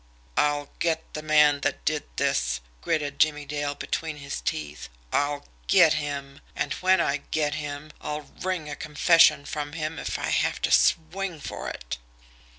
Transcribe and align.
"I'll 0.35 0.71
get 0.79 1.13
the 1.13 1.21
man 1.21 1.59
that 1.61 1.85
did 1.85 2.05
this," 2.15 2.59
gritted 2.81 3.19
Jimmie 3.19 3.45
Dale 3.45 3.75
between 3.75 4.17
his 4.17 4.41
teeth. 4.41 4.89
"I'll 5.13 5.45
GET 5.67 5.93
him! 5.93 6.41
And, 6.55 6.73
when 6.81 6.99
I 6.99 7.17
get 7.29 7.53
him, 7.53 7.91
I'll 8.01 8.21
wring 8.41 8.67
a 8.67 8.75
confession 8.75 9.45
from 9.45 9.73
him 9.73 9.99
if 9.99 10.17
I 10.17 10.29
have 10.31 10.59
to 10.63 10.71
swing 10.71 11.39
for 11.39 11.69
it!" 11.69 11.99